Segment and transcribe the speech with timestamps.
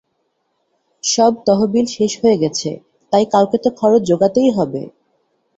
[1.03, 2.69] সব তহবিল শেষ হয়ে গেছে
[3.13, 4.81] তাই কাউকে তো খরচ জোগাতেই হবে।